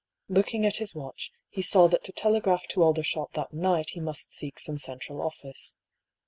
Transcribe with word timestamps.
Looking 0.27 0.65
at 0.65 0.77
his 0.77 0.95
watch, 0.95 1.31
he 1.47 1.61
saw 1.61 1.87
that 1.87 2.03
to 2.05 2.11
telegraph 2.11 2.65
to 2.69 2.81
Aldershot 2.81 3.33
that 3.33 3.53
night 3.53 3.91
he 3.91 3.99
must 3.99 4.31
seek 4.33 4.57
some 4.59 4.79
central 4.79 5.21
office. 5.21 5.75